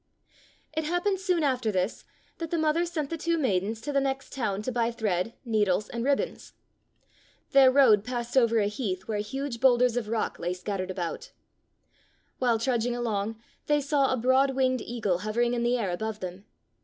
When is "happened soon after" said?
0.85-1.71